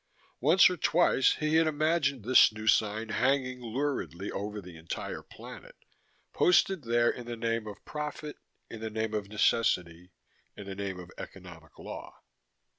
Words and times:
Once 0.39 0.67
or 0.67 0.77
twice 0.77 1.35
he 1.35 1.57
had 1.57 1.67
imagined 1.67 2.25
this 2.25 2.51
new 2.51 2.65
sign 2.65 3.09
hanging 3.09 3.61
luridly 3.61 4.31
over 4.31 4.59
the 4.59 4.75
entire 4.75 5.21
planet, 5.21 5.75
posted 6.33 6.83
there 6.85 7.11
in 7.11 7.27
the 7.27 7.37
name 7.37 7.67
of 7.67 7.85
profit, 7.85 8.37
in 8.67 8.79
the 8.79 8.89
name 8.89 9.13
of 9.13 9.29
necessity, 9.29 10.11
in 10.57 10.65
the 10.65 10.73
name 10.73 10.99
of 10.99 11.11
economic 11.19 11.77
law. 11.77 12.19